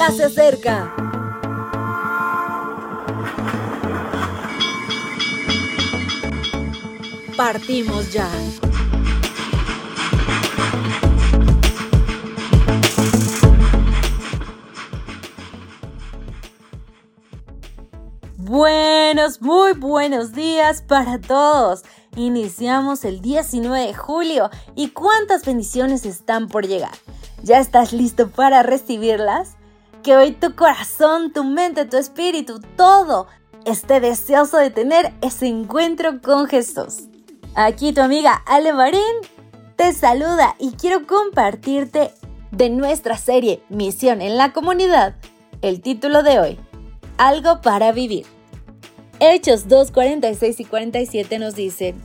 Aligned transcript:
ya 0.00 0.10
se 0.12 0.24
acerca. 0.24 0.94
Partimos 7.36 8.10
ya. 8.10 8.26
Buenos, 18.38 19.42
muy 19.42 19.74
buenos 19.74 20.32
días 20.32 20.80
para 20.80 21.20
todos. 21.20 21.82
Iniciamos 22.16 23.04
el 23.04 23.20
19 23.20 23.88
de 23.88 23.94
julio 23.94 24.48
y 24.74 24.88
cuántas 24.88 25.44
bendiciones 25.44 26.06
están 26.06 26.48
por 26.48 26.66
llegar. 26.66 26.94
¿Ya 27.42 27.58
estás 27.58 27.92
listo 27.92 28.30
para 28.30 28.62
recibirlas? 28.62 29.59
Que 30.02 30.16
hoy 30.16 30.32
tu 30.32 30.54
corazón, 30.54 31.32
tu 31.32 31.44
mente, 31.44 31.84
tu 31.84 31.96
espíritu, 31.96 32.60
todo 32.76 33.26
esté 33.66 34.00
deseoso 34.00 34.56
de 34.56 34.70
tener 34.70 35.12
ese 35.20 35.46
encuentro 35.46 36.20
con 36.22 36.46
Jesús. 36.46 37.08
Aquí 37.54 37.92
tu 37.92 38.00
amiga 38.00 38.42
Ale 38.46 38.72
Marín 38.72 39.00
te 39.76 39.92
saluda 39.92 40.56
y 40.58 40.72
quiero 40.72 41.06
compartirte 41.06 42.12
de 42.50 42.70
nuestra 42.70 43.18
serie 43.18 43.62
Misión 43.68 44.22
en 44.22 44.36
la 44.36 44.52
Comunidad 44.52 45.16
el 45.62 45.82
título 45.82 46.22
de 46.22 46.38
hoy, 46.38 46.58
Algo 47.18 47.60
para 47.60 47.92
Vivir. 47.92 48.24
Hechos 49.18 49.68
2, 49.68 49.90
46 49.90 50.60
y 50.60 50.64
47 50.64 51.38
nos 51.38 51.54
dicen, 51.54 52.00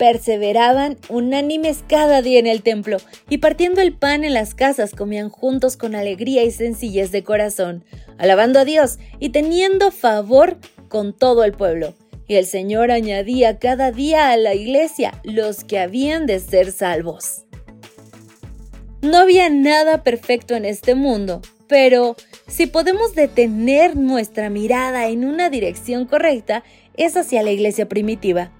perseveraban 0.00 0.96
unánimes 1.10 1.84
cada 1.86 2.22
día 2.22 2.38
en 2.38 2.46
el 2.46 2.62
templo 2.62 2.96
y 3.28 3.36
partiendo 3.36 3.82
el 3.82 3.92
pan 3.92 4.24
en 4.24 4.32
las 4.32 4.54
casas 4.54 4.94
comían 4.94 5.28
juntos 5.28 5.76
con 5.76 5.94
alegría 5.94 6.42
y 6.42 6.50
sencillez 6.50 7.12
de 7.12 7.22
corazón, 7.22 7.84
alabando 8.16 8.60
a 8.60 8.64
Dios 8.64 8.98
y 9.18 9.28
teniendo 9.28 9.90
favor 9.90 10.56
con 10.88 11.12
todo 11.12 11.44
el 11.44 11.52
pueblo. 11.52 11.92
Y 12.26 12.36
el 12.36 12.46
Señor 12.46 12.90
añadía 12.90 13.58
cada 13.58 13.92
día 13.92 14.30
a 14.30 14.38
la 14.38 14.54
iglesia 14.54 15.20
los 15.22 15.64
que 15.64 15.78
habían 15.78 16.24
de 16.24 16.40
ser 16.40 16.72
salvos. 16.72 17.44
No 19.02 19.18
había 19.18 19.50
nada 19.50 20.02
perfecto 20.02 20.54
en 20.54 20.64
este 20.64 20.94
mundo, 20.94 21.42
pero 21.68 22.16
si 22.48 22.64
podemos 22.66 23.14
detener 23.14 23.96
nuestra 23.96 24.48
mirada 24.48 25.08
en 25.08 25.26
una 25.26 25.50
dirección 25.50 26.06
correcta, 26.06 26.64
es 26.96 27.18
hacia 27.18 27.42
la 27.42 27.50
iglesia 27.50 27.86
primitiva. 27.86 28.50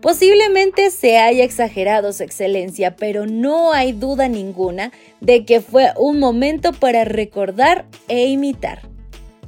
Posiblemente 0.00 0.90
se 0.90 1.18
haya 1.18 1.44
exagerado 1.44 2.12
su 2.12 2.22
excelencia, 2.22 2.96
pero 2.96 3.26
no 3.26 3.72
hay 3.72 3.92
duda 3.92 4.28
ninguna 4.28 4.92
de 5.20 5.44
que 5.44 5.60
fue 5.60 5.92
un 5.96 6.18
momento 6.18 6.72
para 6.72 7.04
recordar 7.04 7.86
e 8.08 8.26
imitar. 8.26 8.88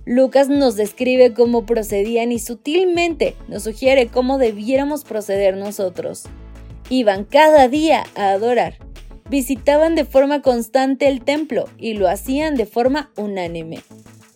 Lucas 0.05 0.49
nos 0.49 0.77
describe 0.77 1.33
cómo 1.33 1.65
procedían 1.65 2.33
y 2.33 2.39
sutilmente 2.39 3.35
nos 3.49 3.63
sugiere 3.63 4.09
cómo 4.09 4.39
debiéramos 4.39 5.05
proceder 5.05 5.57
nosotros. 5.57 6.25
Iban 6.91 7.25
cada 7.25 7.69
día 7.69 8.05
a 8.15 8.31
adorar 8.31 8.79
visitaban 9.33 9.95
de 9.95 10.05
forma 10.05 10.43
constante 10.43 11.09
el 11.09 11.25
templo 11.25 11.65
y 11.79 11.95
lo 11.95 12.07
hacían 12.07 12.55
de 12.55 12.67
forma 12.67 13.11
unánime. 13.17 13.81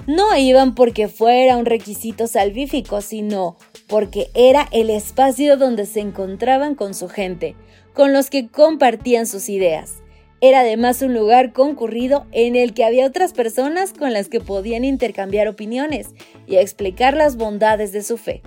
No 0.07 0.37
iban 0.37 0.75
porque 0.75 1.09
fuera 1.09 1.57
un 1.57 1.67
requisito 1.67 2.27
salvífico, 2.27 3.01
sino 3.01 3.57
porque 3.89 4.29
era 4.35 4.69
el 4.73 4.91
espacio 4.91 5.57
donde 5.57 5.87
se 5.87 6.01
encontraban 6.01 6.75
con 6.75 6.95
su 6.95 7.09
gente, 7.09 7.57
con 7.93 8.13
los 8.13 8.31
que 8.31 8.49
compartían 8.49 9.27
sus 9.27 9.49
ideas. 9.49 10.03
Era 10.41 10.61
además 10.61 11.03
un 11.03 11.15
lugar 11.15 11.53
concurrido 11.53 12.27
en 12.31 12.57
el 12.57 12.75
que 12.75 12.85
había 12.85 13.07
otras 13.07 13.33
personas 13.33 13.93
con 13.93 14.13
las 14.13 14.29
que 14.29 14.41
podían 14.41 14.85
intercambiar 14.85 15.49
opiniones 15.49 16.09
y 16.47 16.57
explicar 16.57 17.17
las 17.17 17.37
bondades 17.37 17.93
de 17.93 18.03
su 18.03 18.17
fe. 18.19 18.43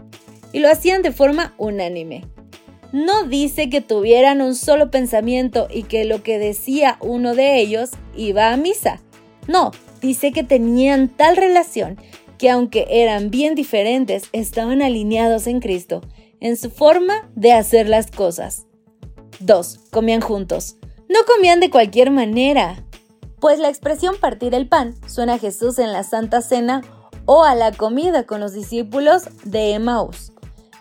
Y 0.53 0.59
lo 0.59 0.69
hacían 0.69 1.01
de 1.01 1.11
forma 1.11 1.55
unánime 1.57 2.23
no 2.91 3.23
dice 3.23 3.69
que 3.69 3.81
tuvieran 3.81 4.41
un 4.41 4.55
solo 4.55 4.89
pensamiento 4.89 5.67
y 5.71 5.83
que 5.83 6.05
lo 6.05 6.23
que 6.23 6.39
decía 6.39 6.97
uno 7.01 7.35
de 7.35 7.59
ellos 7.59 7.91
iba 8.15 8.51
a 8.51 8.57
misa. 8.57 9.01
No, 9.47 9.71
dice 10.01 10.31
que 10.31 10.43
tenían 10.43 11.09
tal 11.09 11.37
relación 11.37 11.99
que 12.37 12.49
aunque 12.49 12.87
eran 12.89 13.29
bien 13.29 13.53
diferentes, 13.53 14.23
estaban 14.31 14.81
alineados 14.81 15.45
en 15.45 15.59
Cristo, 15.59 16.01
en 16.39 16.55
su 16.55 16.69
forma 16.71 17.29
de 17.35 17.51
hacer 17.51 17.89
las 17.89 18.09
cosas. 18.09 18.65
2. 19.41 19.79
Comían 19.91 20.21
juntos. 20.21 20.77
No 21.09 21.19
comían 21.25 21.59
de 21.59 21.69
cualquier 21.69 22.11
manera, 22.11 22.83
pues 23.39 23.59
la 23.59 23.69
expresión 23.69 24.15
partir 24.19 24.53
el 24.53 24.67
pan 24.67 24.95
suena 25.07 25.33
a 25.33 25.37
Jesús 25.37 25.79
en 25.79 25.91
la 25.91 26.03
Santa 26.03 26.41
Cena 26.41 26.81
o 27.25 27.43
a 27.43 27.55
la 27.55 27.71
comida 27.71 28.23
con 28.23 28.39
los 28.39 28.53
discípulos 28.53 29.23
de 29.43 29.73
Emmaus. 29.73 30.31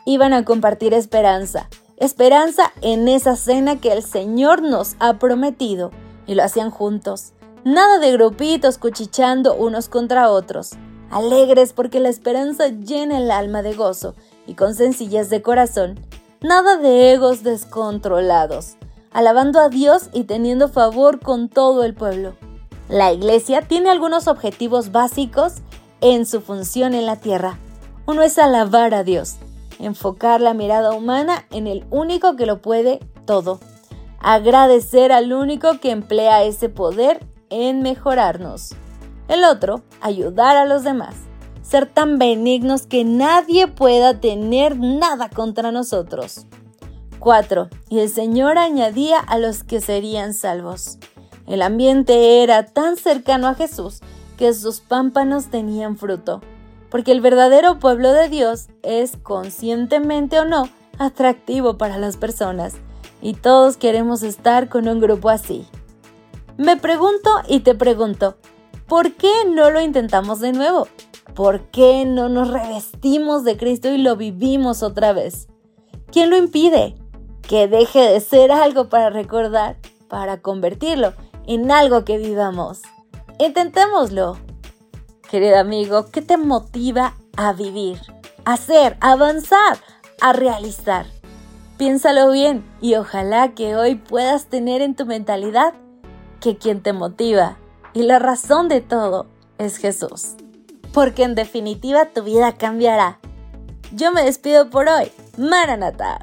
Iban 0.07 0.33
a 0.33 0.45
compartir 0.45 0.95
esperanza, 0.95 1.69
esperanza 1.97 2.73
en 2.83 3.09
esa 3.09 3.37
cena 3.37 3.81
que 3.81 3.93
el 3.93 4.03
Señor 4.03 4.63
nos 4.63 4.97
ha 5.01 5.19
prometido, 5.19 5.91
y 6.27 6.35
lo 6.35 6.45
hacían 6.45 6.71
juntos. 6.71 7.33
Nada 7.71 7.99
de 7.99 8.13
grupitos 8.13 8.79
cuchichando 8.79 9.55
unos 9.55 9.91
contra 9.91 10.31
otros, 10.31 10.71
alegres 11.11 11.75
porque 11.75 12.01
la 12.01 12.09
esperanza 12.09 12.69
llena 12.69 13.19
el 13.19 13.31
alma 13.31 13.61
de 13.61 13.75
gozo 13.75 14.15
y 14.47 14.55
con 14.55 14.75
sencillez 14.75 15.29
de 15.29 15.43
corazón. 15.43 16.01
Nada 16.41 16.79
de 16.79 17.13
egos 17.13 17.43
descontrolados, 17.43 18.77
alabando 19.13 19.61
a 19.61 19.69
Dios 19.69 20.09
y 20.15 20.25
teniendo 20.25 20.71
favor 20.71 21.21
con 21.21 21.51
todo 21.51 21.85
el 21.85 21.93
pueblo. 21.93 22.37
La 22.89 23.13
iglesia 23.13 23.61
tiene 23.61 23.91
algunos 23.91 24.29
objetivos 24.29 24.91
básicos 24.91 25.57
en 26.01 26.25
su 26.25 26.41
función 26.41 26.95
en 26.95 27.05
la 27.05 27.17
tierra. 27.17 27.59
Uno 28.07 28.23
es 28.23 28.39
alabar 28.39 28.95
a 28.95 29.05
Dios, 29.05 29.37
enfocar 29.79 30.41
la 30.41 30.55
mirada 30.55 30.93
humana 30.95 31.45
en 31.51 31.67
el 31.67 31.85
único 31.91 32.35
que 32.35 32.47
lo 32.47 32.63
puede 32.63 33.01
todo. 33.27 33.61
Agradecer 34.21 35.13
al 35.13 35.35
único 35.35 35.81
que 35.81 35.91
emplea 35.91 36.45
ese 36.45 36.71
poder 36.71 37.21
en 37.51 37.83
mejorarnos. 37.83 38.75
El 39.29 39.45
otro, 39.45 39.83
ayudar 40.01 40.57
a 40.57 40.65
los 40.65 40.85
demás. 40.85 41.15
Ser 41.63 41.87
tan 41.87 42.19
benignos 42.19 42.87
que 42.87 43.05
nadie 43.05 43.67
pueda 43.67 44.21
tener 44.21 44.79
nada 44.79 45.29
contra 45.29 45.71
nosotros. 45.71 46.47
4. 47.19 47.69
Y 47.89 47.99
el 47.99 48.09
Señor 48.09 48.59
añadía 48.59 49.19
a 49.19 49.39
los 49.39 49.65
que 49.65 49.81
serían 49.81 50.35
salvos. 50.35 50.99
El 51.47 51.63
ambiente 51.63 52.43
era 52.43 52.65
tan 52.67 52.97
cercano 52.97 53.49
a 53.49 53.55
Jesús 53.55 54.01
que 54.37 54.53
sus 54.55 54.81
pámpanos 54.81 55.47
tenían 55.47 55.97
fruto 55.97 56.41
porque 56.91 57.13
el 57.13 57.21
verdadero 57.21 57.79
pueblo 57.79 58.13
de 58.13 58.29
Dios 58.29 58.69
es, 58.83 59.17
conscientemente 59.23 60.39
o 60.39 60.45
no, 60.45 60.69
atractivo 60.99 61.77
para 61.79 61.99
las 61.99 62.17
personas, 62.17 62.75
y 63.21 63.35
todos 63.35 63.77
queremos 63.77 64.23
estar 64.23 64.69
con 64.69 64.89
un 64.89 65.01
grupo 65.01 65.29
así. 65.29 65.67
Me 66.59 66.77
pregunto 66.77 67.31
y 67.47 67.61
te 67.61 67.77
pregunto, 67.77 68.37
¿por 68.89 69.13
qué 69.13 69.31
no 69.47 69.71
lo 69.71 69.81
intentamos 69.81 70.41
de 70.41 70.51
nuevo? 70.51 70.89
¿Por 71.37 71.71
qué 71.71 72.05
no 72.05 72.29
nos 72.29 72.51
revestimos 72.51 73.45
de 73.45 73.57
Cristo 73.57 73.89
y 73.91 73.99
lo 73.99 74.17
vivimos 74.17 74.83
otra 74.83 75.13
vez? 75.13 75.47
¿Quién 76.11 76.31
lo 76.31 76.37
impide? 76.37 76.97
Que 77.43 77.69
deje 77.69 78.01
de 78.01 78.19
ser 78.19 78.51
algo 78.51 78.89
para 78.89 79.09
recordar, 79.09 79.77
para 80.09 80.43
convertirlo 80.43 81.15
en 81.47 81.71
algo 81.71 82.05
que 82.05 82.19
vivamos. 82.19 82.83
Intentémoslo. 83.39 84.37
Querido 85.31 85.61
amigo, 85.61 86.07
¿qué 86.11 86.23
te 86.23 86.39
motiva 86.39 87.15
a 87.37 87.53
vivir, 87.53 88.01
a 88.45 88.55
hacer, 88.55 88.97
avanzar, 89.01 89.79
a 90.21 90.33
realizar? 90.33 91.07
Piénsalo 91.77 92.33
bien 92.33 92.69
y 92.81 92.97
ojalá 92.97 93.55
que 93.55 93.77
hoy 93.77 93.95
puedas 93.95 94.47
tener 94.47 94.83
en 94.83 94.97
tu 94.97 95.07
mentalidad 95.07 95.73
que 96.41 96.57
quien 96.57 96.83
te 96.83 96.93
motiva 96.93 97.59
y 97.95 98.03
la 98.03 98.19
razón 98.19 98.69
de 98.69 98.81
todo 98.81 99.27
es 99.59 99.77
Jesús. 99.79 100.35
Porque 100.93 101.23
en 101.23 101.35
definitiva 101.35 102.07
tu 102.07 102.23
vida 102.23 102.57
cambiará. 102.57 103.19
Yo 103.93 104.13
me 104.13 104.23
despido 104.23 104.71
por 104.71 104.89
hoy. 104.89 105.11
Maranata. 105.37 106.19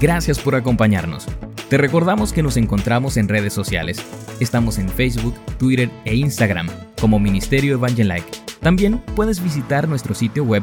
Gracias 0.00 0.38
por 0.40 0.54
acompañarnos. 0.54 1.26
Te 1.68 1.78
recordamos 1.78 2.32
que 2.32 2.42
nos 2.42 2.56
encontramos 2.56 3.16
en 3.16 3.28
redes 3.28 3.52
sociales. 3.52 3.98
Estamos 4.40 4.78
en 4.78 4.88
Facebook, 4.88 5.34
Twitter 5.58 5.90
e 6.04 6.16
Instagram 6.16 6.68
como 7.00 7.18
Ministerio 7.18 7.74
Evangelike. 7.74 8.30
También 8.60 8.98
puedes 9.16 9.42
visitar 9.42 9.88
nuestro 9.88 10.14
sitio 10.14 10.44
web 10.44 10.62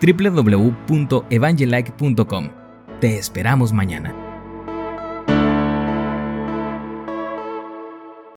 www.evangelike.com. 0.00 2.48
Te 3.00 3.18
esperamos 3.18 3.72
mañana. 3.72 4.21